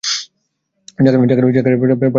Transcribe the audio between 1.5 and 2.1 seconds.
তাকালেন।